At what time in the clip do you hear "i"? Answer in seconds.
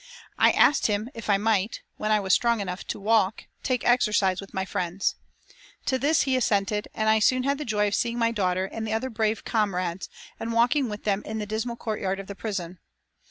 0.39-0.49, 1.29-1.37, 2.11-2.19, 7.07-7.19